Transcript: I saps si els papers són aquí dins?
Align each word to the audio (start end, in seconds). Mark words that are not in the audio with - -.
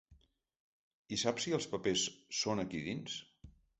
I 1.17 1.19
saps 1.23 1.45
si 1.47 1.53
els 1.59 1.67
papers 1.73 2.07
són 2.39 2.63
aquí 2.65 2.83
dins? 2.89 3.19